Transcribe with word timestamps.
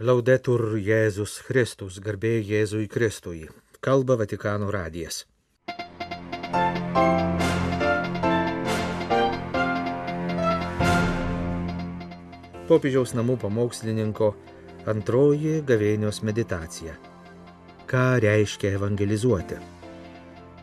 Laudetur 0.00 0.78
Jėzus 0.80 1.42
Kristus, 1.44 1.98
garbė 2.00 2.38
Jėzui 2.40 2.86
Kristui. 2.88 3.42
Kalba 3.84 4.16
Vatikano 4.16 4.70
radijas. 4.72 5.26
Popiežiaus 12.70 13.12
namų 13.12 13.36
pamokslininko 13.44 14.30
antroji 14.88 15.60
gavėnios 15.60 16.22
meditacija. 16.24 16.96
Ką 17.84 18.16
reiškia 18.24 18.72
evangelizuoti? 18.80 19.60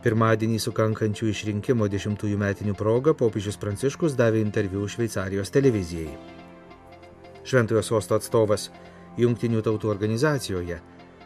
Pirmadienį 0.02 0.58
sukankančių 0.58 1.30
išrinkimo 1.30 1.86
dešimtųjų 1.86 2.34
metinių 2.34 2.74
progą 2.74 3.14
popiežius 3.14 3.62
Pranciškus 3.62 4.18
davė 4.18 4.42
interviu 4.42 4.90
Šveicarijos 4.90 5.54
televizijai. 5.54 6.18
Šventojo 7.46 7.86
sosto 7.86 8.18
atstovas 8.18 8.72
Junktinių 9.18 9.62
tautų 9.66 9.90
organizacijoje 9.90 10.78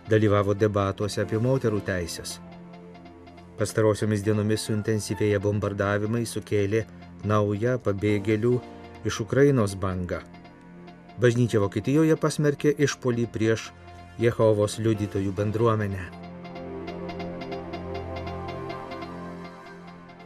dalyvavo 0.08 0.54
debatuose 0.56 1.22
apie 1.24 1.38
moterų 1.40 1.80
teisės. 1.84 2.38
Pastarosiomis 3.58 4.24
dienomis 4.24 4.64
suintensyvėję 4.66 5.38
bombardavimai 5.44 6.24
sukėlė 6.26 6.84
naują 7.28 7.76
pabėgėlių 7.84 8.54
iš 9.06 9.20
Ukrainos 9.20 9.76
bangą. 9.78 10.22
Bažnyčia 11.20 11.60
Vokietijoje 11.62 12.16
pasmerkė 12.18 12.72
išpolį 12.86 13.26
prieš 13.30 13.68
Jehovos 14.18 14.78
liudytojų 14.82 15.34
bendruomenę. 15.36 16.08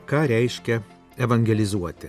Ką 0.09 0.23
reiškia 0.31 0.81
evangelizuoti? 1.21 2.09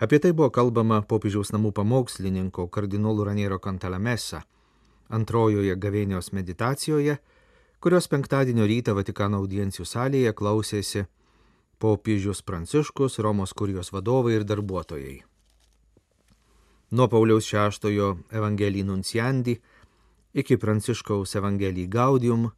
Apie 0.00 0.16
tai 0.16 0.32
buvo 0.32 0.48
kalbama 0.48 1.02
popiežiaus 1.04 1.52
namų 1.52 1.74
pamokslininko 1.76 2.64
kardinolų 2.72 3.28
Raniero 3.28 3.58
Kantalamesa 3.60 4.40
antrojoje 5.10 5.74
gavėnios 5.76 6.32
meditacijoje, 6.32 7.18
kurios 7.80 8.08
penktadienio 8.08 8.66
rytą 8.70 8.94
Vatikano 8.94 9.40
audiencijų 9.42 9.86
salėje 9.86 10.32
klausėsi 10.36 11.06
popiežius 11.80 12.42
Pranciškus, 12.42 13.18
Romos 13.18 13.52
kurijos 13.56 13.92
vadovai 13.92 14.36
ir 14.38 14.44
darbuotojai. 14.44 15.20
Nuo 16.90 17.06
Pauliaus 17.08 17.46
VI 17.52 18.10
Evangelijų 18.34 18.86
Nunciandi 18.88 19.54
iki 20.34 20.56
Pranciškaus 20.58 21.36
Evangelijų 21.38 21.88
Gaudium 21.88 22.50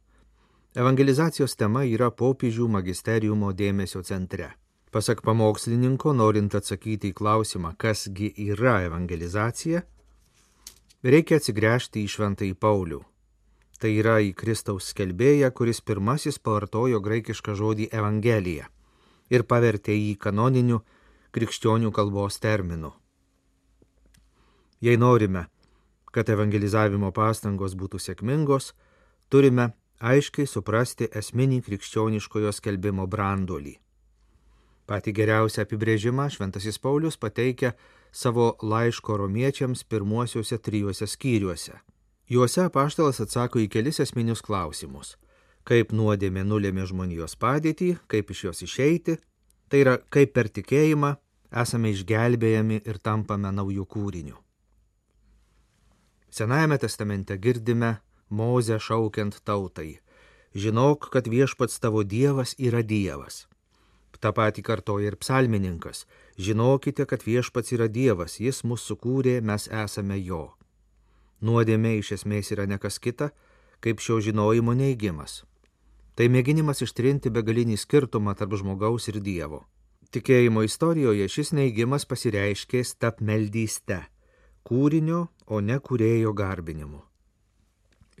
evangelizacijos 0.73 1.55
tema 1.55 1.85
yra 1.85 2.09
popiežių 2.09 2.67
magisteriumo 2.67 3.53
dėmesio 3.53 4.01
centre. 4.03 4.53
Pasak 4.93 5.23
pamokslininko, 5.25 6.13
norint 6.13 6.53
atsakyti 6.53 7.09
į 7.09 7.17
klausimą, 7.17 7.73
kasgi 7.77 8.29
yra 8.49 8.81
evangelizacija, 8.85 9.81
reikia 11.03 11.39
atsigręžti 11.41 12.03
į 12.03 12.11
šventąjį 12.15 12.55
Paulių. 12.55 13.01
Tai 13.79 13.91
yra 13.91 14.19
į 14.23 14.31
Kristaus 14.39 14.93
skelbėją, 14.93 15.49
kuris 15.51 15.81
pirmasis 15.83 16.39
pavartojo 16.39 17.01
graikišką 17.03 17.55
žodį 17.59 17.89
evangelija 17.91 18.69
ir 19.33 19.43
pavertė 19.43 19.95
jį 19.97 20.15
kanoniniu 20.21 20.83
krikščionių 21.35 21.91
kalbos 21.91 22.39
terminu. 22.39 22.93
Jei 24.83 24.99
norime, 24.99 25.47
kad 26.13 26.29
evangelizavimo 26.29 27.11
pastangos 27.15 27.73
būtų 27.79 27.99
sėkmingos, 28.03 28.73
turime 29.31 29.71
aiškiai 30.03 30.47
suprasti 30.47 31.07
esminį 31.19 31.61
krikščioniškojo 31.65 32.51
skelbimo 32.53 33.07
brandolį. 33.07 33.77
Pati 34.85 35.13
geriausią 35.15 35.63
apibrėžimą 35.63 36.27
Šventasis 36.29 36.77
Paulius 36.83 37.17
pateikia 37.17 37.71
savo 38.13 38.57
laiško 38.61 39.17
romiečiams 39.17 39.83
pirmuosiuose 39.83 40.57
trijuose 40.57 41.07
skyriuose. 41.07 41.73
Juose 42.29 42.61
apaštalas 42.67 43.19
atsako 43.25 43.59
į 43.59 43.67
kelis 43.73 43.99
esminius 43.99 44.41
klausimus- 44.45 45.15
kaip 45.69 45.91
nuodėmė 45.91 46.43
nulėmė 46.45 46.85
žmonijos 46.85 47.35
padėtį, 47.35 47.97
kaip 48.07 48.29
iš 48.29 48.43
jos 48.43 48.61
išeiti, 48.61 49.17
tai 49.69 49.79
yra 49.79 49.97
kaip 49.97 50.33
per 50.33 50.49
tikėjimą 50.49 51.17
esame 51.51 51.89
išgelbėjami 51.89 52.81
ir 52.85 52.99
tampame 52.99 53.51
naujų 53.51 53.85
kūrinių. 53.85 54.37
Senajame 56.29 56.77
testamente 56.77 57.37
girdime 57.37 57.97
Mozę 58.29 58.79
šaukiant 58.79 59.41
tautai- 59.45 59.99
žinok, 60.61 61.09
kad 61.09 61.25
viešpats 61.25 61.79
tavo 61.79 62.03
Dievas 62.03 62.55
yra 62.59 62.83
Dievas 62.83 63.47
Ta 64.23 64.31
pati 64.31 64.61
kartoja 64.63 65.09
ir 65.11 65.15
psalmininkas. 65.19 66.05
Žinokite, 66.39 67.03
kad 67.05 67.25
viešpats 67.27 67.73
yra 67.75 67.89
Dievas, 67.91 68.37
jis 68.39 68.61
mus 68.63 68.85
sukūrė, 68.87 69.41
mes 69.43 69.65
esame 69.67 70.15
jo. 70.23 70.53
Nuodėmė 71.43 71.97
iš 71.99 72.13
esmės 72.15 72.53
yra 72.55 72.63
nekas 72.63 73.01
kita, 73.03 73.33
kaip 73.83 73.99
šio 73.99 74.21
žinojimo 74.23 74.71
neigimas. 74.79 75.41
Tai 76.15 76.29
mėginimas 76.31 76.79
ištrinti 76.85 77.33
begalinį 77.35 77.75
skirtumą 77.81 78.31
tarp 78.39 78.55
žmogaus 78.61 79.09
ir 79.11 79.19
Dievo. 79.19 79.65
Tikėjimo 80.15 80.63
istorijoje 80.63 81.27
šis 81.27 81.51
neigimas 81.57 82.07
pasireiškė 82.07 82.83
stapmeldyste- 82.87 84.05
kūrinio, 84.69 85.27
o 85.47 85.59
ne 85.59 85.79
kūrėjo 85.79 86.31
garbinimu. 86.31 87.01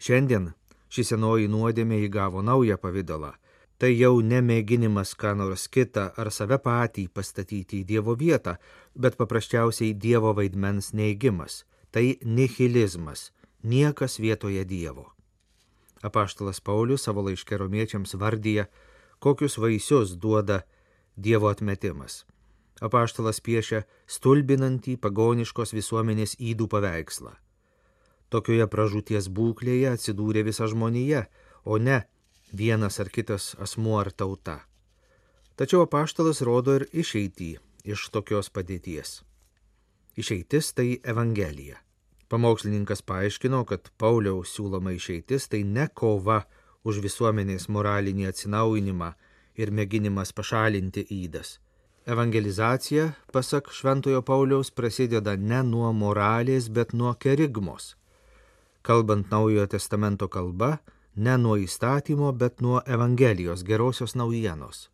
Šiandien 0.03 0.51
ši 0.89 1.03
senoji 1.13 1.47
nuodėmė 1.47 2.03
įgavo 2.09 2.43
naują 2.43 2.75
pavydalą 2.77 3.31
Tai 3.77 3.89
jau 3.91 4.21
nemėginimas 4.21 5.15
ką 5.19 5.33
nors 5.39 5.67
kitą 5.67 6.09
ar 6.17 6.29
save 6.31 6.59
patį 6.61 7.07
pastatyti 7.13 7.81
į 7.81 7.87
Dievo 7.89 8.15
vietą, 8.15 8.55
bet 8.95 9.17
paprasčiausiai 9.19 9.93
Dievo 9.93 10.33
vaidmens 10.37 10.93
neigimas. 10.93 11.63
Tai 11.93 12.05
nihilizmas, 12.25 13.31
niekas 13.63 14.19
vietoje 14.19 14.63
Dievo. 14.65 15.11
Apaštalas 16.03 16.59
Paulius 16.59 17.05
savo 17.05 17.21
laiške 17.23 17.57
romiečiams 17.57 18.15
vardyje, 18.19 18.65
kokius 19.19 19.57
vaisius 19.57 20.15
duoda 20.19 20.61
Dievo 21.15 21.47
atmetimas. 21.47 22.23
Apaštalas 22.83 23.39
piešia 23.39 23.83
stulbinantį 24.09 24.97
pagoniškos 24.99 25.71
visuomenės 25.77 26.35
įdų 26.41 26.67
paveikslą. 26.67 27.35
Tokioje 28.33 28.65
pražūties 28.67 29.29
būklėje 29.29 29.93
atsidūrė 29.93 30.43
visa 30.49 30.67
žmonija, 30.67 31.27
o 31.63 31.77
ne 31.77 32.01
vienas 32.53 32.99
ar 32.99 33.09
kitas 33.09 33.55
asmuo 33.59 33.99
ar 33.99 34.11
tauta. 34.11 34.59
Tačiau 35.57 35.83
apaštalas 35.85 36.41
rodo 36.41 36.77
ir 36.79 36.87
išeitį 36.93 37.51
iš 37.83 38.09
tokios 38.13 38.49
padėties. 38.53 39.21
Išeitis 40.17 40.73
tai 40.77 40.99
Evangelija. 41.03 41.81
Pamokslininkas 42.29 43.03
paaiškino, 43.05 43.63
kad 43.65 43.89
Pauliaus 43.97 44.53
siūloma 44.55 44.93
išeitis 44.95 45.49
tai 45.49 45.63
ne 45.63 45.87
kova 45.93 46.43
už 46.83 47.01
visuomenės 47.03 47.67
moralinį 47.69 48.29
atsinaujinimą 48.31 49.11
ir 49.57 49.71
mėginimas 49.71 50.33
pašalinti 50.33 51.05
įdas. 51.13 51.59
Evangelizacija, 52.05 53.13
pasak 53.31 53.69
Šventojo 53.71 54.21
Pauliaus, 54.21 54.71
prasideda 54.71 55.37
ne 55.37 55.61
nuo 55.63 55.93
moralės, 55.95 56.67
bet 56.67 56.91
nuo 56.93 57.13
kerigmos. 57.15 57.93
Kalbant 58.83 59.29
Naujojo 59.31 59.69
testamento 59.71 60.27
kalba, 60.27 60.79
ne 61.15 61.37
nuo 61.37 61.55
įstatymo, 61.57 62.31
bet 62.33 62.61
nuo 62.61 62.81
Evangelijos 62.85 63.63
gerosios 63.63 64.15
naujienos. 64.15 64.89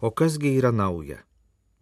O 0.00 0.10
kasgi 0.10 0.56
yra 0.58 0.72
nauja? 0.72 1.20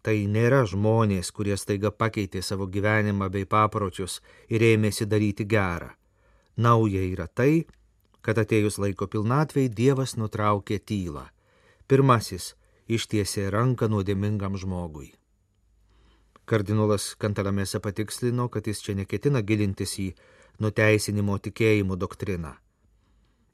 Tai 0.03 0.15
nėra 0.31 0.63
žmonės, 0.67 1.33
kurie 1.35 1.57
staiga 1.59 1.91
pakeitė 1.91 2.43
savo 2.43 2.67
gyvenimą 2.67 3.29
bei 3.31 3.47
papročius 3.47 4.21
ir 4.49 4.63
ėmėsi 4.63 5.07
daryti 5.07 5.45
gerą. 5.45 5.91
Nauja 6.57 7.03
yra 7.03 7.27
tai, 7.27 7.67
kad 8.23 8.39
atėjus 8.39 8.79
laiko 8.79 9.07
pilnatvei 9.07 9.69
Dievas 9.69 10.17
nutraukė 10.17 10.79
tylą. 10.79 11.27
Pirmasis 11.89 12.55
ištiesė 12.89 13.51
ranką 13.51 13.89
nuodėmingam 13.91 14.57
žmogui. 14.57 15.13
Kardinolas 16.49 17.13
Kantalamėse 17.21 17.81
patikslino, 17.85 18.49
kad 18.49 18.67
jis 18.67 18.81
čia 18.81 18.95
neketina 18.97 19.43
gilintis 19.43 19.99
į 19.99 20.09
nuteisinimo 20.63 21.37
tikėjimų 21.39 21.99
doktriną 22.01 22.57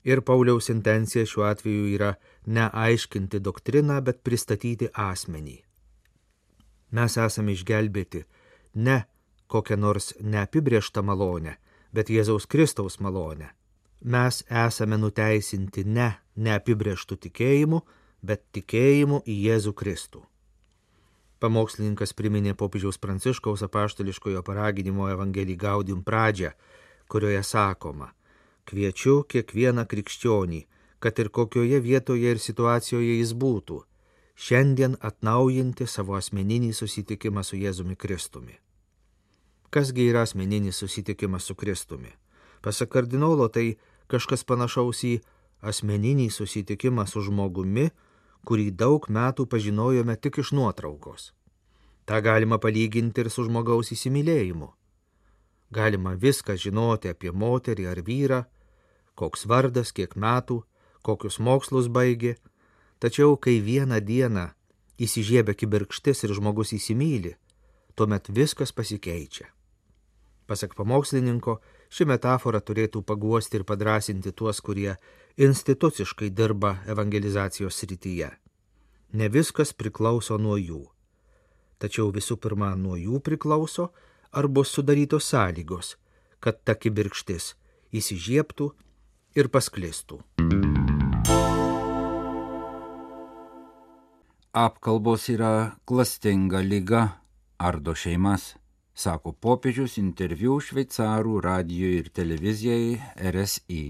Ir 0.05 0.21
Pauliaus 0.21 0.69
intencija 0.69 1.25
šiuo 1.27 1.47
atveju 1.49 1.87
yra 1.97 2.15
ne 2.47 2.69
aiškinti 2.73 3.41
doktriną, 3.41 4.03
bet 4.05 4.21
pristatyti 4.21 4.91
asmenį. 4.93 5.57
Mes 6.95 7.17
esame 7.17 7.55
išgelbėti 7.57 8.21
ne 8.85 8.99
kokią 9.49 9.79
nors 9.81 10.13
neapibrieštą 10.21 11.03
malonę, 11.03 11.55
bet 11.93 12.13
Jėzaus 12.13 12.47
Kristaus 12.47 13.01
malonę. 13.01 13.49
Mes 14.05 14.43
esame 14.51 14.99
nuteisinti 15.01 15.87
ne 15.89 16.11
neapibrieštų 16.37 17.17
tikėjimu, 17.25 17.81
bet 18.23 18.45
tikėjimu 18.53 19.23
į 19.25 19.37
Jėzų 19.47 19.73
Kristų. 19.73 20.21
Pamokslininkas 21.41 22.13
priminė 22.13 22.53
popiežiaus 22.61 23.01
pranciškaus 23.01 23.65
apaštališkojo 23.65 24.45
paraginimo 24.45 25.09
Evangelijį 25.13 25.57
Gaudium 25.65 26.05
pradžią, 26.05 26.53
kurioje 27.09 27.41
sakoma– 27.55 28.11
Kviečiu 28.65 29.23
kiekvieną 29.29 29.85
krikščionį, 29.89 30.65
kad 30.99 31.19
ir 31.21 31.29
kokioje 31.29 31.81
vietoje 31.85 32.31
ir 32.33 32.41
situacijoje 32.41 33.19
jis 33.19 33.35
būtų, 33.37 33.83
šiandien 34.35 34.97
atnaujinti 35.01 35.87
savo 35.87 36.17
asmeninį 36.17 36.73
susitikimą 36.73 37.45
su 37.45 37.61
Jėzumi 37.61 37.97
Kristumi. 37.97 38.57
Kasgi 39.75 40.09
yra 40.09 40.23
asmeninis 40.25 40.79
susitikimas 40.81 41.45
su 41.45 41.55
Kristumi? 41.55 42.13
Pasak 42.63 42.93
kardinolo 42.95 43.49
tai 43.49 43.77
kažkas 44.09 44.45
panašaus 44.49 45.03
į 45.05 45.15
asmeninį 45.61 46.31
susitikimą 46.31 47.05
su 47.11 47.25
žmogumi, 47.27 47.91
kurį 48.49 48.71
daug 48.71 49.09
metų 49.09 49.47
pažinojome 49.51 50.17
tik 50.17 50.39
iš 50.41 50.53
nuotraukos. 50.57 51.33
Ta 52.05 52.21
galima 52.21 52.59
palyginti 52.61 53.25
ir 53.25 53.31
su 53.33 53.45
žmogaus 53.45 53.93
įsimylėjimu. 53.97 54.69
Galima 55.75 56.13
viską 56.15 56.55
žinoti 56.61 57.11
apie 57.11 57.33
moterį 57.35 57.89
ar 57.91 58.01
vyrą, 58.07 58.45
koks 59.19 59.47
vardas, 59.51 59.91
kiek 59.97 60.15
metų, 60.15 60.61
kokius 61.03 61.41
mokslus 61.43 61.89
baigė, 61.91 62.37
tačiau 63.03 63.35
kai 63.37 63.59
vieną 63.59 63.99
dieną 64.01 64.47
įsižiebia 65.03 65.57
kibirkštis 65.59 66.25
ir 66.25 66.35
žmogus 66.39 66.75
įsimyli, 66.79 67.35
tuomet 67.99 68.31
viskas 68.31 68.71
pasikeičia. 68.71 69.51
Pasak 70.47 70.75
pamokslininko, 70.77 71.59
ši 71.89 72.07
metafora 72.07 72.61
turėtų 72.61 73.03
paguosti 73.03 73.59
ir 73.59 73.65
padrasinti 73.65 74.33
tuos, 74.37 74.61
kurie 74.61 74.99
instituciškai 75.41 76.29
dirba 76.31 76.77
evangelizacijos 76.87 77.79
srityje. 77.81 78.29
Ne 79.15 79.31
viskas 79.33 79.73
priklauso 79.73 80.37
nuo 80.39 80.59
jų. 80.61 80.83
Tačiau 81.81 82.13
visų 82.13 82.37
pirma 82.37 82.75
nuo 82.77 82.99
jų 83.01 83.23
priklauso, 83.25 83.89
ar 84.35 84.49
bus 84.49 84.73
sudarytos 84.75 85.29
sąlygos, 85.31 85.95
kad 86.43 86.59
ta 86.67 86.75
kibirkštis 86.75 87.55
įsižiebtų 87.95 88.67
ir 89.39 89.51
pasklistų. 89.55 90.19
Apkalbos 94.55 95.29
yra 95.35 95.55
klastinga 95.89 96.61
lyga, 96.63 97.05
ardo 97.59 97.95
šeimas, 97.95 98.55
sako 98.95 99.33
popiežius 99.47 99.97
interviu 99.99 100.61
šveicarų 100.63 101.41
radijui 101.43 101.97
ir 102.03 102.11
televizijai 102.15 103.01
RSI 103.35 103.85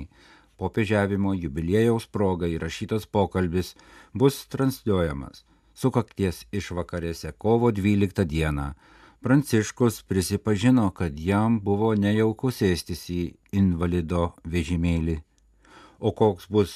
popiežiavimo 0.57 1.35
jubiliejaus 1.37 2.07
proga 2.09 2.49
įrašytas 2.49 3.05
pokalbis 3.11 3.75
bus 4.15 4.45
transliuojamas 4.49 5.45
sukakties 5.75 6.45
išvakarėse 6.55 7.35
kovo 7.39 7.71
12 7.75 8.25
dieną. 8.31 8.73
Pranciškus 9.25 10.03
prisipažino, 10.03 10.91
kad 10.91 11.19
jam 11.19 11.55
buvo 11.65 11.95
nejauku 11.97 12.51
sėstis 12.53 13.07
į 13.09 13.21
invalido 13.57 14.27
vežimėlį, 14.45 15.15
o 16.05 16.13
koks 16.13 16.51
bus 16.53 16.75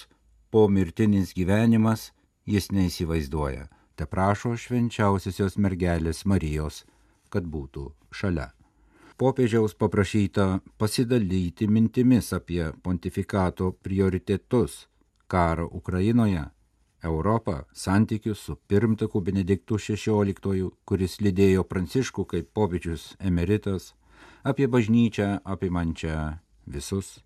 pomirtinis 0.49 1.35
gyvenimas, 1.37 2.07
jis 2.49 2.71
neįsivaizduoja. 2.73 3.67
Te 4.01 4.09
prašo 4.09 4.55
švenčiausiosios 4.57 5.59
mergelės 5.61 6.25
Marijos, 6.25 6.87
kad 7.29 7.45
būtų 7.45 7.85
šalia. 8.17 8.49
Popiežiaus 9.21 9.77
paprašyta 9.77 10.47
pasidalyti 10.81 11.69
mintimis 11.69 12.33
apie 12.33 12.73
pontifikato 12.83 13.75
prioritetus- 13.85 14.87
karą 15.35 15.69
Ukrainoje, 15.83 16.49
Europą, 17.03 17.63
santykius 17.73 18.39
su 18.39 18.57
pirmtaku 18.57 19.21
Benediktu 19.21 19.79
XVI, 19.79 20.71
kuris 20.85 21.21
lydėjo 21.23 21.65
Pranciškų 21.65 22.25
kaip 22.33 22.51
popiežius 22.55 23.15
emeritas, 23.21 23.95
apie 24.43 24.67
bažnyčią 24.67 25.39
apimančią 25.45 26.39
visus 26.67 27.21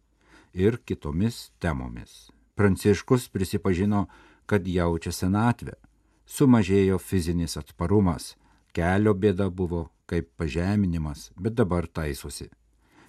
ir 0.52 0.78
kitomis 0.84 1.50
temomis. 1.58 2.30
Pranciškus 2.54 3.28
prisipažino, 3.32 4.06
kad 4.46 4.66
jaučia 4.68 5.12
senatvę, 5.12 5.78
sumažėjo 6.26 6.98
fizinis 7.00 7.56
atsparumas, 7.56 8.34
kelio 8.76 9.14
bėda 9.14 9.48
buvo 9.48 9.86
kaip 10.06 10.28
pažeminimas, 10.36 11.30
bet 11.40 11.56
dabar 11.56 11.88
taisosi. 11.88 12.50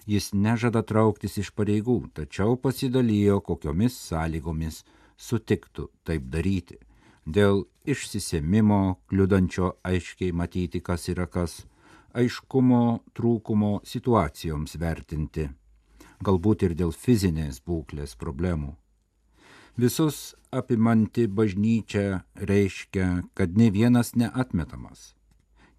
Jis 0.06 0.32
nežada 0.32 0.82
trauktis 0.84 1.38
iš 1.40 1.50
pareigų, 1.56 2.10
tačiau 2.16 2.56
pasidalijo, 2.60 3.40
kokiomis 3.40 3.96
sąlygomis 4.08 4.82
sutiktų 5.16 5.88
taip 6.04 6.28
daryti. 6.32 6.78
Dėl 7.24 7.64
išsisėmimo, 7.88 8.98
kliudančio 9.08 9.74
aiškiai 9.84 10.32
matyti, 10.32 10.82
kas 10.84 11.08
yra 11.08 11.26
kas, 11.26 11.64
aiškumo 12.12 13.00
trūkumo 13.16 13.80
situacijoms 13.88 14.76
vertinti, 14.80 15.48
galbūt 16.24 16.68
ir 16.68 16.76
dėl 16.76 16.92
fizinės 16.92 17.62
būklės 17.64 18.14
problemų. 18.20 18.76
Visus 19.80 20.36
apimanti 20.54 21.26
bažnyčia 21.26 22.22
reiškia, 22.36 23.24
kad 23.34 23.56
ne 23.58 23.72
vienas 23.74 24.14
neatmetamas 24.14 25.14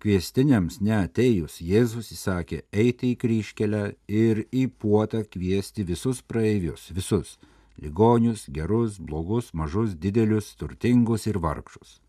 Kviestiniams 0.06 0.76
neatėjus 0.86 1.56
Jėzus 1.66 2.12
įsakė 2.14 2.60
eiti 2.70 3.16
į 3.16 3.18
kryškelę 3.24 3.80
ir 4.06 4.44
į 4.54 4.68
puotą 4.70 5.24
kviesti 5.26 5.82
visus 5.88 6.20
praeivius, 6.22 6.92
visus- 6.94 7.40
ligonius, 7.81 8.45
gerus, 8.50 9.00
blogus, 9.00 9.54
mažus, 9.54 9.95
didelius, 9.95 10.56
turtingus 10.56 11.27
ir 11.27 11.38
vargšus. 11.38 12.00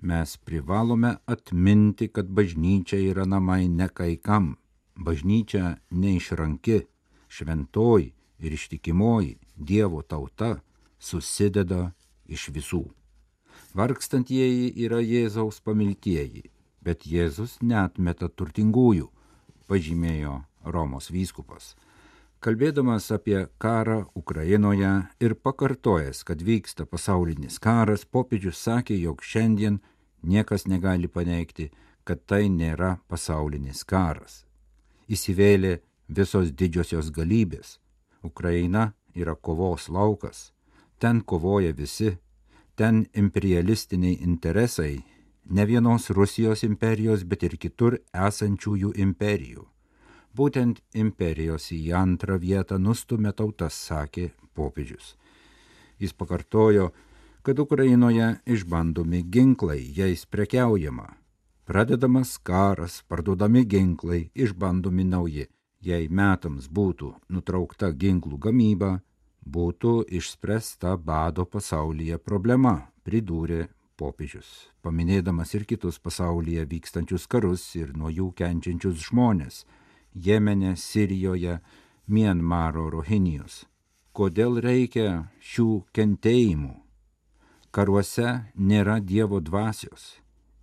Mes 0.00 0.36
privalome 0.36 1.16
atminti, 1.26 2.08
kad 2.08 2.26
bažnyčia 2.26 3.00
yra 3.10 3.24
namai 3.24 3.68
ne 3.68 3.88
kai 3.88 4.16
kam. 4.16 4.56
Bažnyčia 4.96 5.76
neišranki, 5.90 6.82
šventoji 7.28 8.12
ir 8.38 8.52
ištikimoji 8.52 9.38
Dievo 9.56 10.02
tauta 10.02 10.58
susideda 10.98 11.92
iš 12.28 12.50
visų. 12.52 12.84
Vargstantieji 13.76 14.74
yra 14.84 15.00
Jėzaus 15.00 15.62
pamiltieji 15.64 16.44
bet 16.86 17.06
Jėzus 17.10 17.58
netmeta 17.66 18.28
turtingųjų, 18.30 19.08
pažymėjo 19.66 20.38
Romos 20.74 21.10
vyskupas. 21.10 21.74
Kalbėdamas 22.46 23.08
apie 23.10 23.40
karą 23.58 24.04
Ukrainoje 24.14 24.90
ir 25.18 25.32
pakartojęs, 25.34 26.20
kad 26.28 26.44
vyksta 26.46 26.84
pasaulinis 26.86 27.56
karas, 27.58 28.04
popiežius 28.06 28.60
sakė, 28.62 28.94
jog 29.02 29.24
šiandien 29.26 29.80
niekas 30.22 30.68
negali 30.70 31.10
paneigti, 31.10 31.72
kad 32.06 32.22
tai 32.22 32.46
nėra 32.46 33.00
pasaulinis 33.10 33.82
karas. 33.82 34.44
Įsivėlė 35.10 35.80
visos 36.06 36.54
didžiosios 36.54 37.10
galybės. 37.10 37.80
Ukraina 38.22 38.92
yra 39.10 39.34
kovos 39.34 39.90
laukas. 39.90 40.52
Ten 41.02 41.26
kovoja 41.26 41.74
visi. 41.74 42.14
Ten 42.78 43.08
imperialistiniai 43.12 44.22
interesai 44.22 45.02
ne 45.50 45.66
vienos 45.66 46.10
Rusijos 46.10 46.62
imperijos, 46.62 47.26
bet 47.26 47.42
ir 47.42 47.58
kitur 47.58 48.04
esančiųjų 48.14 48.94
imperijų. 49.02 49.66
Būtent 50.36 50.82
imperijos 50.92 51.70
į 51.72 51.92
antrą 51.96 52.36
vietą 52.42 52.76
nustumė 52.78 53.32
tautas, 53.32 53.76
sakė 53.88 54.30
popiežius. 54.58 55.14
Jis 55.98 56.12
pakartojo, 56.12 56.90
kad 57.42 57.58
Ukrainoje 57.62 58.34
išbandomi 58.44 59.22
ginklai, 59.32 59.80
jais 59.96 60.26
prekiaujama. 60.26 61.06
Pradedamas 61.66 62.36
karas, 62.38 63.00
parduodami 63.08 63.64
ginklai, 63.64 64.30
išbandomi 64.34 65.04
nauji. 65.04 65.46
Jei 65.86 66.08
metams 66.08 66.66
būtų 66.68 67.12
nutraukta 67.30 67.92
ginklų 67.94 68.38
gamyba, 68.48 68.90
būtų 69.46 69.94
išspręsta 70.18 70.96
bado 70.98 71.46
pasaulyje 71.46 72.18
problema, 72.18 72.90
pridūrė 73.06 73.68
popiežius, 73.96 74.68
paminėdamas 74.82 75.54
ir 75.54 75.64
kitus 75.70 75.98
pasaulyje 76.02 76.66
vykstančius 76.70 77.26
karus 77.30 77.64
ir 77.78 77.94
nuo 77.96 78.10
jų 78.10 78.32
kenčiančius 78.36 79.08
žmonės- 79.08 79.64
Jemene, 80.16 80.76
Sirijoje, 80.76 81.58
Mienmaro 82.08 82.88
rohinijos. 82.90 83.66
Kodėl 84.16 84.56
reikia 84.64 85.26
šių 85.44 85.68
kentėjimų? 85.92 86.72
Karuose 87.68 88.30
nėra 88.56 88.96
Dievo 89.04 89.42
dvasios, 89.44 90.14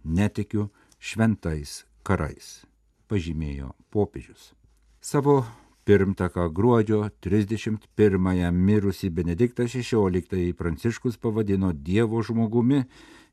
netikiu 0.01 0.71
šventais 0.97 1.83
karais, 2.01 2.63
pažymėjo 3.05 3.75
popiežius. 3.93 4.55
Savo 4.97 5.43
pirmtaką 5.85 6.47
gruodžio 6.49 7.03
31-ąją 7.21 8.49
mirusį 8.55 9.11
Benediktą 9.13 9.67
XVI 9.69 10.55
Pranciškus 10.57 11.21
pavadino 11.21 11.69
Dievo 11.73 12.23
žmogumi 12.25 12.81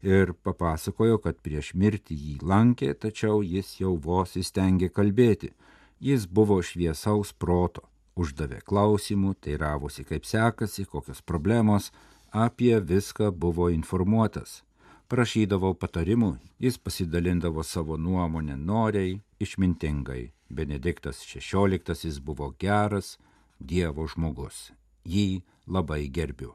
ir 0.02 0.34
papasakojo, 0.44 1.16
kad 1.24 1.40
prieš 1.40 1.72
mirtį 1.72 2.20
jį 2.26 2.38
lankė, 2.44 2.92
tačiau 2.92 3.40
jis 3.40 3.78
jau 3.80 3.96
vos 3.96 4.36
įstengė 4.36 4.92
kalbėti. 4.92 5.54
Jis 6.00 6.26
buvo 6.26 6.60
šviesaus 6.64 7.32
proto, 7.32 7.84
uždavė 8.16 8.60
klausimų, 8.64 9.34
teiravosi 9.44 10.04
kaip 10.08 10.24
sekasi, 10.24 10.86
kokios 10.88 11.20
problemos, 11.22 11.90
apie 12.32 12.74
viską 12.80 13.30
buvo 13.32 13.68
informuotas. 13.70 14.62
Prašydavo 15.10 15.74
patarimų, 15.74 16.36
jis 16.62 16.78
pasidalindavo 16.78 17.64
savo 17.66 17.98
nuomonę 17.98 18.56
noriai, 18.56 19.18
išmintingai. 19.40 20.30
Benediktas 20.50 21.20
XVI 21.26 22.16
buvo 22.24 22.54
geras 22.58 23.18
Dievo 23.60 24.06
žmogus. 24.08 24.70
Jį 25.04 25.42
labai 25.68 26.08
gerbiu 26.08 26.54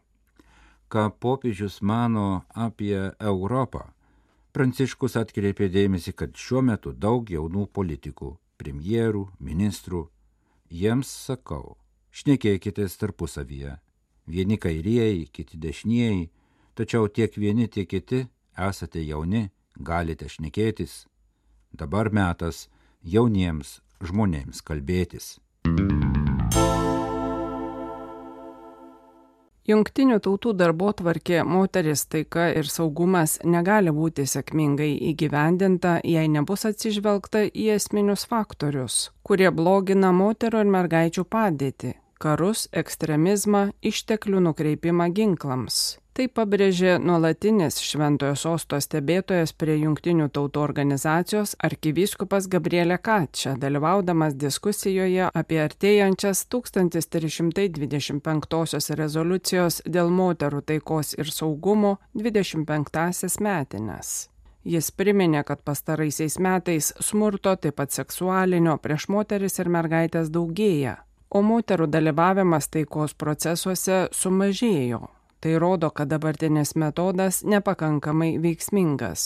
ką 0.96 1.10
popiežius 1.20 1.82
mano 1.82 2.46
apie 2.54 3.12
Europą. 3.20 3.90
Pranciškus 4.56 5.18
atkreipė 5.20 5.68
dėmesį, 5.68 6.14
kad 6.16 6.38
šiuo 6.40 6.62
metu 6.64 6.94
daug 6.94 7.28
jaunų 7.28 7.66
politikų, 7.76 8.30
premjerų, 8.58 9.26
ministrų, 9.40 10.06
jiems 10.72 11.10
sakau, 11.28 11.78
šnekėkitės 12.16 12.98
tarpusavyje. 13.02 13.76
Vieni 14.26 14.58
kairieji, 14.58 15.28
kiti 15.32 15.60
dešinieji, 15.62 16.30
tačiau 16.76 17.08
tiek 17.08 17.36
vieni, 17.38 17.68
tiek 17.68 17.90
kiti 17.90 18.26
esate 18.58 19.04
jauni, 19.06 19.50
galite 19.78 20.30
šnekėtis. 20.32 21.06
Dabar 21.76 22.10
metas 22.10 22.68
jauniems 23.04 23.80
žmonėms 24.02 24.64
kalbėtis. 24.66 25.36
Jungtinių 29.66 30.20
tautų 30.22 30.52
darbo 30.54 30.92
tvarkė 30.94 31.40
moteris 31.50 32.04
taika 32.06 32.52
ir 32.54 32.68
saugumas 32.70 33.40
negali 33.42 33.90
būti 33.90 34.28
sėkmingai 34.30 34.92
įgyvendinta, 35.10 35.96
jei 36.06 36.30
nebus 36.30 36.68
atsižvelgta 36.70 37.48
į 37.50 37.72
esminius 37.80 38.28
faktorius, 38.30 39.10
kurie 39.26 39.50
blogina 39.50 40.14
moterų 40.14 40.62
ir 40.62 40.72
mergaičių 40.78 41.26
padėtį- 41.26 41.96
karus, 42.22 42.68
ekstremizmą, 42.72 43.72
išteklių 43.82 44.46
nukreipimą 44.52 45.10
ginklams. 45.18 45.98
Tai 46.16 46.30
pabrėžė 46.32 46.94
nuolatinis 47.04 47.76
šventojo 47.84 48.38
sosto 48.40 48.78
stebėtojas 48.80 49.52
prie 49.60 49.74
Junktinių 49.82 50.30
tautų 50.32 50.62
organizacijos 50.64 51.60
arkivyskupas 51.68 52.48
Gabrielė 52.54 52.96
Kačia, 53.04 53.60
dalyvaudamas 53.60 54.32
diskusijoje 54.40 55.28
apie 55.36 55.60
artėjančias 55.60 56.48
1325 56.56 58.96
rezoliucijos 59.02 59.82
dėl 59.98 60.14
moterų 60.22 60.62
taikos 60.72 61.12
ir 61.20 61.28
saugumo 61.36 61.92
25-asias 62.16 63.36
metinės. 63.44 64.32
Jis 64.64 64.88
priminė, 64.96 65.44
kad 65.44 65.68
pastaraisiais 65.68 66.40
metais 66.40 66.96
smurto, 67.04 67.60
taip 67.60 67.76
pat 67.82 67.92
seksualinio 67.92 68.80
prieš 68.80 69.12
moteris 69.12 69.60
ir 69.60 69.68
mergaitės 69.68 70.32
daugėja, 70.32 71.04
o 71.28 71.44
moterų 71.44 71.92
dalyvavimas 71.92 72.72
taikos 72.72 73.12
procesuose 73.20 74.08
sumažėjo. 74.16 75.12
Tai 75.46 75.60
rodo, 75.60 75.90
kad 75.94 76.10
dabartinis 76.10 76.72
metodas 76.76 77.44
nepakankamai 77.44 78.40
veiksmingas. 78.42 79.26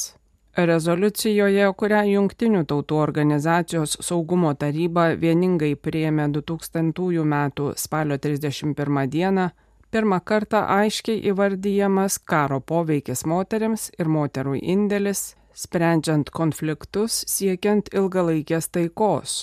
Rezoliucijoje, 0.60 1.68
kurią 1.80 2.02
Junktinių 2.10 2.66
tautų 2.68 2.98
organizacijos 3.00 3.94
saugumo 4.04 4.52
taryba 4.60 5.06
vieningai 5.22 5.78
priėmė 5.80 6.26
2000 6.36 7.24
m. 7.24 7.38
spalio 7.80 8.18
31 8.20 9.08
d., 9.14 9.46
pirmą 9.96 10.20
kartą 10.20 10.66
aiškiai 10.76 11.22
įvardyjamas 11.32 12.20
karo 12.20 12.60
poveikis 12.60 13.24
moteriams 13.24 13.88
ir 13.96 14.12
moterų 14.12 14.58
indėlis, 14.60 15.38
sprendžiant 15.56 16.36
konfliktus 16.36 17.24
siekiant 17.32 17.94
ilgalaikės 17.96 18.68
taikos. 18.68 19.40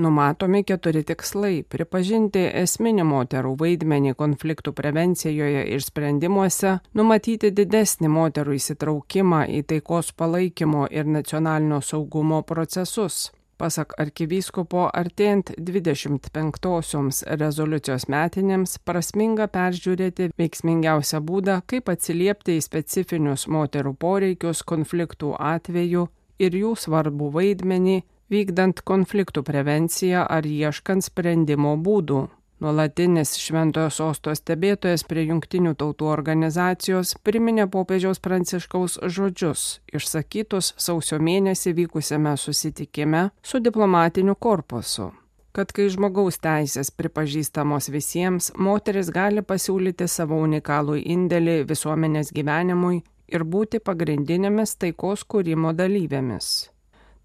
Numatomi 0.00 0.62
keturi 0.64 1.02
tikslai- 1.04 1.56
pripažinti 1.72 2.40
esminį 2.62 3.04
moterų 3.04 3.50
vaidmenį 3.60 4.14
konfliktų 4.16 4.72
prevencijoje 4.72 5.64
ir 5.74 5.82
sprendimuose, 5.84 6.70
numatyti 6.96 7.50
didesnį 7.52 8.08
moterų 8.08 8.54
įsitraukimą 8.56 9.40
į 9.58 9.60
taikos 9.72 10.12
palaikymo 10.16 10.86
ir 10.90 11.04
nacionalinio 11.04 11.80
saugumo 11.84 12.40
procesus. 12.42 13.30
Pasak 13.58 13.92
arkivyskupo, 14.00 14.86
artėjant 15.02 15.52
25-osioms 15.58 17.20
rezoliucijos 17.42 18.06
metinėms, 18.08 18.78
prasminga 18.88 19.50
peržiūrėti 19.52 20.30
veiksmingiausią 20.40 21.20
būdą, 21.20 21.58
kaip 21.66 21.92
atsiliepti 21.92 22.56
į 22.56 22.64
specifinius 22.64 23.44
moterų 23.48 23.92
poreikius 24.00 24.64
konfliktų 24.64 25.34
atveju 25.36 26.06
ir 26.38 26.56
jų 26.62 26.72
svarbų 26.86 27.28
vaidmenį 27.36 27.98
vykdant 28.30 28.82
konfliktų 28.86 29.42
prevenciją 29.46 30.26
ar 30.26 30.46
ieškant 30.46 31.04
sprendimo 31.06 31.76
būdų. 31.76 32.28
Nuolatinis 32.60 33.38
šventojo 33.40 33.88
sosto 33.88 34.34
stebėtojas 34.36 35.06
prie 35.08 35.22
jungtinių 35.30 35.72
tautų 35.80 36.10
organizacijos 36.12 37.14
priminė 37.24 37.64
popiežiaus 37.72 38.20
pranciškaus 38.20 38.98
žodžius, 39.16 39.80
išsakytus 39.96 40.74
sausio 40.76 41.16
mėnesį 41.24 41.72
vykusiame 41.78 42.36
susitikime 42.36 43.30
su 43.42 43.62
diplomatiniu 43.64 44.36
korpusu 44.36 45.08
kad 45.56 45.72
kai 45.74 45.88
žmogaus 45.90 46.38
teisės 46.38 46.92
pripažįstamos 46.94 47.90
visiems, 47.90 48.52
moteris 48.54 49.10
gali 49.10 49.42
pasiūlyti 49.42 50.06
savo 50.08 50.38
unikalų 50.44 51.00
indėlį 51.02 51.56
visuomenės 51.70 52.30
gyvenimui 52.36 53.00
ir 53.34 53.46
būti 53.54 53.80
pagrindinėmis 53.82 54.76
taikos 54.78 55.26
kūrimo 55.26 55.74
dalyvėmis. 55.74 56.70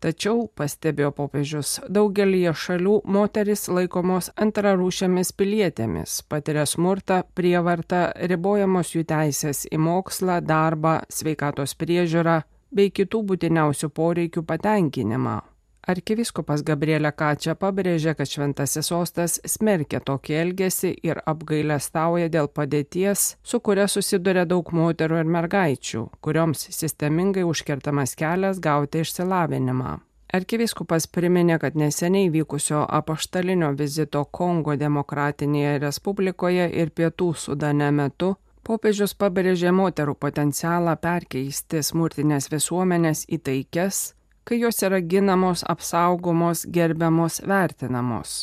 Tačiau, 0.03 0.49
pastebėjo 0.59 1.11
popiežius, 1.15 1.77
daugelie 1.89 2.51
šalių 2.51 2.97
moteris 3.15 3.65
laikomos 3.71 4.27
antrarūšėmis 4.35 5.31
pilietėmis, 5.39 6.19
patiria 6.29 6.65
smurtą, 6.67 7.21
prievartą, 7.37 8.09
ribojamos 8.31 8.91
jų 8.93 9.05
teisės 9.09 9.63
į 9.71 9.79
mokslą, 9.81 10.41
darbą, 10.43 10.99
sveikatos 11.09 11.77
priežiūrą 11.79 12.41
bei 12.75 12.91
kitų 12.91 13.23
būtiniausių 13.31 13.91
poreikių 13.95 14.43
patenkinimą. 14.43 15.39
Arkiviskupas 15.85 16.63
Gabrielė 16.65 17.11
Kačia 17.13 17.53
pabrėžė, 17.61 18.15
kad 18.17 18.29
šventasis 18.29 18.87
sostas 18.89 19.35
smerkia 19.45 19.99
tokį 20.01 20.37
elgesį 20.39 20.89
ir 21.05 21.19
apgailę 21.29 21.77
stauja 21.77 22.31
dėl 22.33 22.49
padėties, 22.49 23.35
su 23.45 23.59
kuria 23.61 23.85
susiduria 23.85 24.47
daug 24.49 24.71
moterų 24.73 25.19
ir 25.21 25.29
mergaičių, 25.35 26.01
kurioms 26.25 26.65
sistemingai 26.73 27.45
užkertamas 27.45 28.15
kelias 28.17 28.57
gauti 28.57 29.05
išsilavinimą. 29.05 29.99
Arkiviskupas 30.33 31.05
priminė, 31.05 31.59
kad 31.61 31.77
neseniai 31.77 32.31
vykusio 32.33 32.81
apaštalinio 32.89 33.69
vizito 33.77 34.25
Kongo 34.25 34.73
demokratinėje 34.81 35.77
Respublikoje 35.85 36.65
ir 36.81 36.89
Pietų 36.97 37.29
Sudane 37.37 37.91
metu 37.93 38.33
popiežius 38.65 39.13
pabrėžė 39.13 39.69
moterų 39.69 40.17
potencialą 40.17 40.97
perkeisti 40.97 41.85
smurtinės 41.85 42.49
visuomenės 42.49 43.27
į 43.29 43.43
taikes, 43.45 43.99
kai 44.45 44.59
jos 44.61 44.83
yra 44.85 45.01
ginamos, 45.01 45.65
apsaugomos, 45.67 46.65
gerbiamos, 46.71 47.41
vertinamos. 47.43 48.35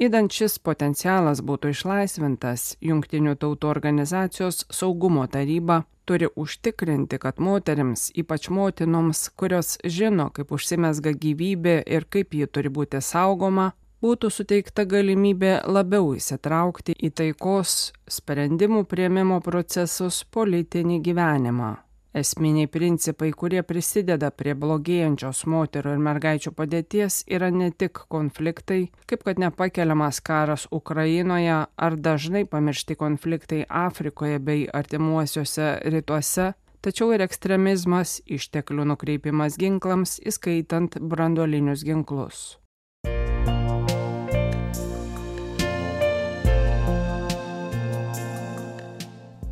Įdant 0.00 0.32
šis 0.32 0.56
potencialas 0.64 1.42
būtų 1.44 1.74
išlaisvintas, 1.74 2.76
Junktinių 2.80 3.34
tautų 3.36 3.68
organizacijos 3.68 4.64
saugumo 4.72 5.26
taryba 5.28 5.82
turi 6.08 6.30
užtikrinti, 6.36 7.18
kad 7.20 7.36
moteriams, 7.38 8.06
ypač 8.16 8.48
motinoms, 8.48 9.28
kurios 9.36 9.76
žino, 9.84 10.30
kaip 10.32 10.54
užsimesga 10.56 11.12
gyvybė 11.12 11.76
ir 11.84 12.08
kaip 12.08 12.32
ji 12.34 12.48
turi 12.48 12.72
būti 12.72 13.02
saugoma, 13.04 13.68
būtų 14.00 14.32
suteikta 14.32 14.86
galimybė 14.88 15.52
labiau 15.68 16.14
įsitraukti 16.16 16.96
į 16.96 17.12
taikos 17.20 17.92
sprendimų 18.08 18.86
prieimimo 18.88 19.42
procesus 19.44 20.24
politinį 20.24 20.98
gyvenimą. 21.04 21.70
Esminiai 22.10 22.66
principai, 22.66 23.28
kurie 23.30 23.60
prisideda 23.62 24.32
prie 24.34 24.56
blogėjančios 24.58 25.44
moterų 25.46 25.92
ir 25.94 26.00
mergaičių 26.02 26.50
padėties, 26.58 27.20
yra 27.30 27.52
ne 27.54 27.68
tik 27.70 28.02
konfliktai, 28.10 28.88
kaip 29.06 29.22
kad 29.28 29.38
nepakeliamas 29.38 30.18
karas 30.18 30.66
Ukrainoje 30.74 31.60
ar 31.70 31.98
dažnai 32.08 32.42
pamiršti 32.50 32.98
konfliktai 32.98 33.62
Afrikoje 33.68 34.42
bei 34.42 34.66
artimuosiuose 34.66 35.70
rytuose, 35.86 36.50
tačiau 36.82 37.14
ir 37.14 37.22
ekstremizmas, 37.22 38.18
išteklių 38.26 38.90
nukreipimas 38.90 39.54
ginklams, 39.54 40.18
įskaitant 40.26 40.98
branduolinius 40.98 41.86
ginklus. 41.86 42.56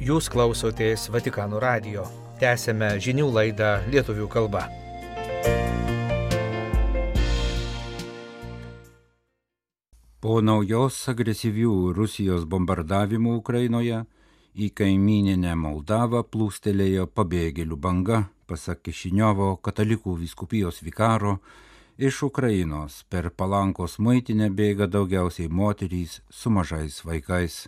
Jūs 0.03 0.27
klausotės 0.33 1.07
Vatikano 1.13 1.61
radio. 1.63 2.28
Tęsėme 2.39 2.93
žinių 3.03 3.25
laidą 3.35 3.69
lietuvių 3.91 4.29
kalba. 4.31 4.61
Po 10.23 10.37
naujos 10.43 10.99
agresyvių 11.11 11.73
Rusijos 11.97 12.45
bombardavimų 12.53 13.33
Ukrainoje 13.41 14.05
į 14.55 14.69
kaimininę 14.81 15.57
Moldavą 15.59 16.21
plūstelėjo 16.27 17.09
pabėgėlių 17.19 17.79
banga, 17.79 18.21
pasak 18.47 18.85
Kišiniovo 18.87 19.57
katalikų 19.63 20.15
viskupijos 20.21 20.79
vikaro, 20.87 21.41
iš 21.99 22.23
Ukrainos 22.29 23.01
per 23.11 23.33
palankos 23.35 23.99
maitinę 23.99 24.51
bėga 24.51 24.87
daugiausiai 24.87 25.51
moterys 25.51 26.21
su 26.31 26.55
mažais 26.55 27.03
vaikais. 27.03 27.67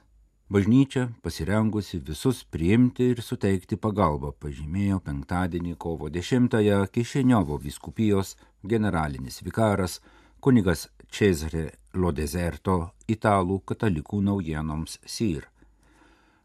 Bažnyčia 0.51 1.05
pasirengusi 1.23 2.01
visus 2.03 2.41
priimti 2.43 3.05
ir 3.13 3.21
suteikti 3.23 3.77
pagalbą, 3.79 4.33
pažymėjo 4.43 4.97
penktadienį 5.07 5.77
kovo 5.79 6.09
10-ąją 6.11 6.79
Kišeniovo 6.91 7.59
viskupijos 7.63 8.33
generalinis 8.73 9.39
vikaras 9.47 10.01
kunigas 10.43 10.89
Cesare 11.07 11.69
Lodezerto 11.95 12.77
italų 13.07 13.61
katalikų 13.63 14.19
naujienoms 14.27 14.99
SIR. 15.07 15.47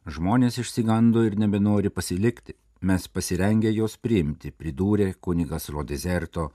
Žmonės 0.06 0.62
išsigando 0.62 1.26
ir 1.26 1.40
nebenori 1.42 1.90
pasilikti, 1.90 2.54
mes 2.86 3.10
pasirengę 3.10 3.74
jos 3.74 3.98
priimti, 3.98 4.54
pridūrė 4.54 5.16
kunigas 5.18 5.72
Lodezerto. 5.74 6.52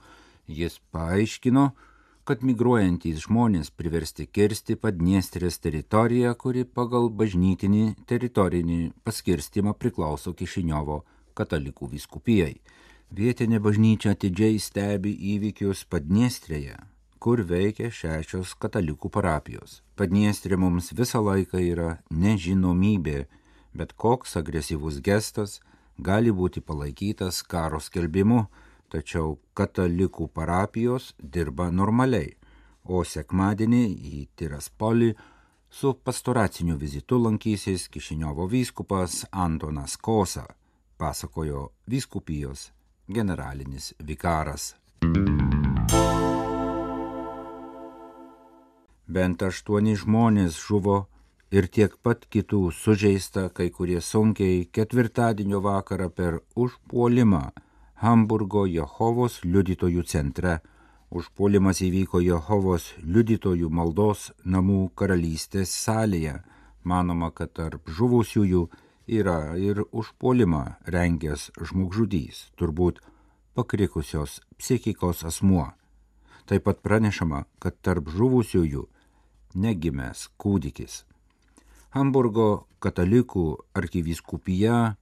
Jis 0.47 0.79
paaiškino, 0.95 1.73
kad 2.27 2.43
migruojantys 2.45 3.23
žmonės 3.25 3.71
priversti 3.73 4.27
kirsti 4.27 4.77
Padniestrės 4.77 5.57
teritoriją, 5.63 6.33
kuri 6.37 6.63
pagal 6.65 7.09
bažnytinį 7.09 7.85
teritorinį 8.09 8.79
paskirstimą 9.05 9.73
priklauso 9.73 10.33
Kišiniovo 10.37 11.01
katalikų 11.37 11.89
viskupijai. 11.95 12.55
Vietinė 13.11 13.59
bažnyčia 13.59 14.13
atidžiai 14.15 14.59
stebi 14.61 15.11
įvykius 15.33 15.83
Padniestrėje, 15.91 16.77
kur 17.19 17.41
veikia 17.43 17.89
šešios 17.91 18.53
katalikų 18.61 19.11
parapijos. 19.11 19.81
Padniestrė 19.99 20.57
mums 20.61 20.93
visą 20.95 21.19
laiką 21.25 21.59
yra 21.59 21.97
nežinomybė, 22.09 23.25
bet 23.73 23.93
koks 23.93 24.37
agresyvus 24.39 25.01
gestas 25.03 25.59
gali 25.97 26.31
būti 26.31 26.63
palaikytas 26.63 27.41
karo 27.43 27.81
skelbimu, 27.83 28.45
tačiau 28.91 29.37
katalikų 29.57 30.27
parapijos 30.35 31.11
dirba 31.35 31.69
normaliai, 31.71 32.33
o 32.83 33.03
sekmadienį 33.07 33.83
į 34.11 34.23
Tiraspolį 34.35 35.11
su 35.71 35.93
pastoraciniu 36.03 36.75
vizitu 36.77 37.19
lankysis 37.21 37.87
Kišiniovo 37.93 38.47
vyskupas 38.51 39.23
Antonas 39.31 39.95
Kosa, 39.97 40.45
pasakojo 40.97 41.69
vyskupijos 41.87 42.71
generalinis 43.07 43.93
vikaras. 43.99 44.75
Bent 49.11 49.41
aštuoni 49.43 49.95
žmonės 49.99 50.59
žuvo 50.59 50.97
ir 51.51 51.67
tiek 51.67 51.95
pat 52.03 52.27
kitų 52.31 52.69
sužeista, 52.71 53.49
kai 53.49 53.69
kurie 53.75 53.99
sunkiai 54.01 54.63
ketvirtadienio 54.71 55.59
vakarą 55.63 56.07
per 56.15 56.39
užpuolimą 56.55 57.49
Hamburgo 58.01 58.63
Jehovos 58.65 59.43
liudytojų 59.45 60.01
centre. 60.09 60.55
Užpuolimas 61.13 61.83
įvyko 61.85 62.17
Jehovos 62.25 62.87
liudytojų 63.05 63.69
maldos 63.69 64.31
namų 64.41 64.87
karalystės 64.97 65.69
salėje. 65.83 66.39
Manoma, 66.81 67.29
kad 67.29 67.53
tarp 67.53 67.85
žuvusiųjų 67.85 68.63
yra 69.05 69.53
ir 69.53 69.83
užpuolimą 69.91 70.63
rengęs 70.89 71.51
žmogžudys, 71.61 72.47
turbūt 72.57 73.03
pakrikusios 73.53 74.39
psichikos 74.57 75.21
asmuo. 75.21 75.67
Taip 76.49 76.65
pat 76.65 76.81
pranešama, 76.81 77.45
kad 77.61 77.77
tarp 77.85 78.09
žuvusiųjų 78.09 78.87
negimęs 79.53 80.31
kūdikis. 80.41 81.03
Hamburgo 81.93 82.65
katalikų 82.81 83.47
arkivyskupija 83.77 84.95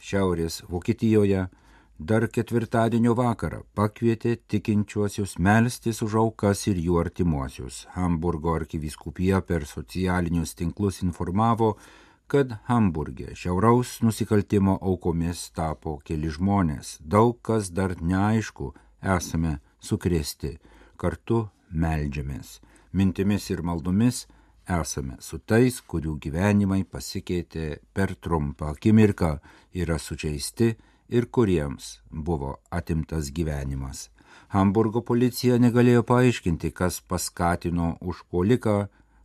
Šiaurės 0.00 0.62
Vokietijoje 0.64 1.50
dar 1.98 2.28
ketvirtadienio 2.30 3.12
vakarą 3.18 3.64
pakvietė 3.74 4.36
tikinčiuosius 4.46 5.34
melstis 5.42 5.98
už 6.06 6.14
aukas 6.22 6.62
ir 6.70 6.78
jų 6.78 7.00
artimuosius. 7.00 7.86
Hamburgo 7.96 8.54
arkivyskupija 8.54 9.40
per 9.42 9.66
socialinius 9.66 10.54
tinklus 10.54 11.02
informavo, 11.02 11.76
kad 12.30 12.54
Hamburgė 12.68 13.34
šiauraus 13.34 13.98
nusikaltimo 14.06 14.78
aukomis 14.78 15.50
tapo 15.50 15.98
keli 16.04 16.30
žmonės. 16.30 16.98
Daug 17.02 17.40
kas 17.42 17.72
dar 17.74 17.96
neaišku, 18.00 18.74
esame 19.02 19.58
sukrėsti. 19.82 20.58
Kartu 20.96 21.48
meldžiamės. 21.70 22.60
Mintimis 22.92 23.50
ir 23.50 23.62
maldomis 23.62 24.26
esame 24.68 25.16
su 25.20 25.38
tais, 25.38 25.80
kurių 25.80 26.14
gyvenimai 26.22 26.84
pasikeitė 26.84 27.80
per 27.92 28.14
trumpą 28.14 28.74
akimirką, 28.74 29.38
yra 29.74 29.98
sužeisti 29.98 30.76
ir 31.08 31.26
kuriems 31.26 31.98
buvo 32.10 32.56
atimtas 32.70 33.32
gyvenimas. 33.32 34.08
Hamburgo 34.48 35.02
policija 35.04 35.58
negalėjo 35.60 36.04
paaiškinti, 36.08 36.70
kas 36.72 37.00
paskatino 37.00 37.96
užpoliką, 38.00 38.76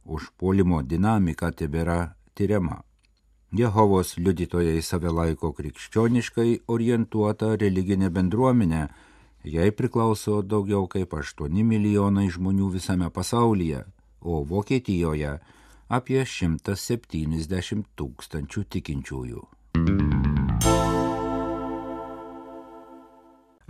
užpolimo 0.04 0.82
dinamika 0.84 1.52
tebėra 1.52 2.16
tyriama. 2.36 2.82
Jehovos 3.54 4.16
liudytojai 4.18 4.82
save 4.82 5.12
laiko 5.14 5.54
krikščioniškai 5.54 6.64
orientuota 6.74 7.54
religinė 7.62 8.10
bendruomenė, 8.10 8.88
jai 9.56 9.70
priklauso 9.78 10.42
daugiau 10.42 10.88
kaip 10.90 11.14
8 11.14 11.64
milijonai 11.72 12.30
žmonių 12.34 12.72
visame 12.74 13.12
pasaulyje, 13.14 13.86
o 14.22 14.42
Vokietijoje 14.50 15.38
apie 15.88 16.24
170 16.26 17.92
tūkstančių 17.96 18.70
tikinčiųjų. 18.76 19.53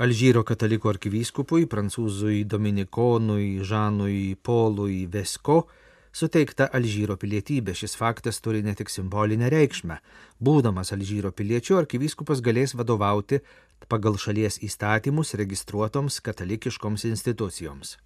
Alžyro 0.02 0.42
katalikų 0.42 0.90
arkivyskupui, 0.90 1.68
prancūzui 1.70 2.40
Dominikonui 2.50 3.62
Žanui 3.62 4.34
Polui 4.42 5.04
Vesko 5.06 5.68
suteikta 6.10 6.66
Alžyro 6.74 7.14
pilietybė. 7.22 7.76
Šis 7.78 7.94
faktas 8.00 8.42
turi 8.42 8.64
ne 8.66 8.74
tik 8.74 8.90
simbolinę 8.90 9.52
reikšmę. 9.54 10.00
Būdamas 10.42 10.96
Alžyro 10.98 11.30
piliečiu, 11.30 11.78
arkivyskupas 11.78 12.42
galės 12.42 12.74
vadovauti 12.74 13.44
pagal 13.86 14.18
šalies 14.18 14.58
įstatymus 14.66 15.36
registruotoms 15.38 16.18
katalikiškoms 16.26 17.06
institucijoms. 17.12 18.00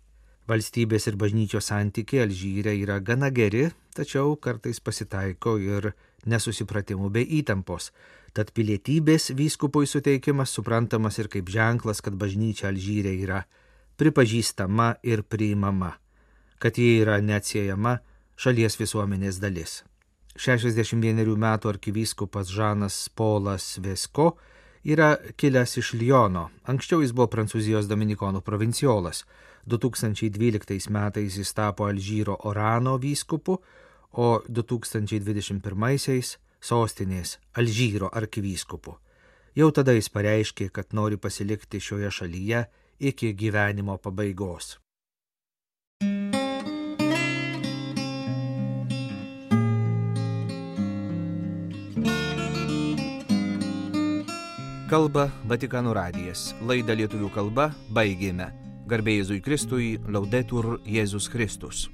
Valstybės 0.47 1.08
ir 1.08 1.15
bažnyčios 1.15 1.71
santykiai 1.71 2.26
Alžyre 2.26 2.76
yra 2.76 3.00
gana 3.00 3.32
geri, 3.32 3.69
tačiau 3.95 4.36
kartais 4.36 4.84
pasitaiko 4.84 5.56
ir 5.56 5.93
nesusipratimų 6.30 7.10
bei 7.13 7.28
įtampos. 7.40 7.92
Tad 8.36 8.52
pilietybės 8.54 9.32
vyskupui 9.38 9.88
suteikimas 9.90 10.54
suprantamas 10.54 11.18
ir 11.18 11.30
kaip 11.32 11.50
ženklas, 11.50 12.04
kad 12.06 12.18
bažnyčia 12.20 12.70
Alžyrė 12.70 13.16
yra 13.24 13.44
pripažįstama 13.98 14.98
ir 15.04 15.24
priimama, 15.26 15.96
kad 16.62 16.78
ji 16.78 17.00
yra 17.02 17.18
neatsiejama 17.22 17.98
šalies 18.38 18.78
visuomenės 18.78 19.40
dalis. 19.42 19.82
61 20.38 21.34
metų 21.34 21.72
arkivyskupas 21.72 22.52
Žanas 22.54 23.08
Polas 23.18 23.80
Vesko 23.82 24.36
yra 24.86 25.16
kilęs 25.36 25.80
iš 25.82 25.96
Lyono, 25.98 26.52
anksčiau 26.70 27.02
jis 27.02 27.12
buvo 27.18 27.26
Prancūzijos 27.34 27.90
Dominikonų 27.90 28.44
provinciolas, 28.46 29.24
2012 29.68 30.92
metais 30.94 31.40
jis 31.42 31.54
tapo 31.58 31.90
Alžyro 31.90 32.38
Orano 32.46 32.96
vyskupu, 33.02 33.58
o 34.12 34.41
2021 34.48 36.38
sostinės 36.62 37.38
Alžyro 37.58 38.10
arkivyskupu. 38.13 38.98
Jau 39.58 39.70
tada 39.74 39.96
jis 39.98 40.10
pareiškė, 40.13 40.70
kad 40.70 40.93
nori 40.93 41.17
pasilikti 41.17 41.82
šioje 41.82 42.12
šalyje 42.20 42.65
iki 43.00 43.34
gyvenimo 43.34 43.98
pabaigos. 43.98 44.78
Kalba 54.88 55.26
Vatikanų 55.43 55.91
radijas. 55.98 56.54
Laidą 56.63 56.96
lietuvių 56.96 57.28
kalba 57.36 57.65
baigėme. 57.91 58.48
Garbėjai 58.88 59.20
Jėzui 59.20 59.41
Kristui, 59.43 59.89
laudetur 60.08 60.78
Jėzus 60.88 61.28
Kristus. 61.28 61.89